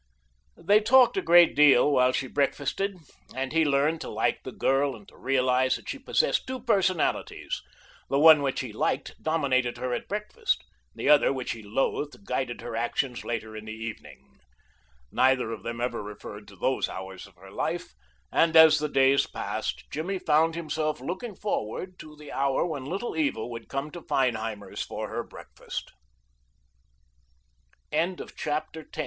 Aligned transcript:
They 0.57 0.79
talked 0.81 1.15
a 1.15 1.21
great 1.21 1.55
deal 1.55 1.91
while 1.91 2.11
she 2.11 2.25
breakfasted, 2.25 2.97
and 3.35 3.53
he 3.53 3.63
learned 3.63 4.01
to 4.01 4.09
like 4.09 4.41
the 4.41 4.51
girl 4.51 4.95
and 4.95 5.07
to 5.09 5.15
realize 5.15 5.75
that 5.75 5.89
she 5.89 5.99
possessed 5.99 6.47
two 6.47 6.59
personalities. 6.59 7.61
The 8.09 8.17
one 8.17 8.41
which 8.41 8.61
he 8.61 8.73
liked 8.73 9.13
dominated 9.21 9.77
her 9.77 9.93
at 9.93 10.07
breakfast; 10.07 10.63
the 10.95 11.07
other 11.07 11.31
which 11.31 11.51
he 11.51 11.61
loathed 11.61 12.25
guided 12.25 12.61
her 12.61 12.75
actions 12.75 13.23
later 13.23 13.55
in 13.55 13.65
the 13.65 13.73
evening. 13.75 14.39
Neither 15.11 15.51
of 15.51 15.61
them 15.61 15.79
ever 15.79 16.01
referred 16.01 16.47
to 16.47 16.55
those 16.55 16.89
hours 16.89 17.27
of 17.27 17.35
her 17.35 17.51
life, 17.51 17.93
and 18.31 18.55
as 18.55 18.79
the 18.79 18.89
days 18.89 19.27
passed 19.27 19.83
Jimmy 19.91 20.17
found 20.17 20.55
himself 20.55 20.99
looking 20.99 21.35
forward 21.35 21.99
to 21.99 22.15
the 22.15 22.31
hour 22.31 22.65
when 22.65 22.85
Little 22.85 23.15
Eva 23.15 23.45
would 23.45 23.69
come 23.69 23.91
to 23.91 24.01
Feinheimer's 24.01 24.81
for 24.81 25.09
her 25.09 25.21
breakfast. 25.21 25.91
CHAPTER 27.93 28.29
XI. 28.31 28.33
CHRISTMAS 28.33 28.97
EVE. 28.97 28.99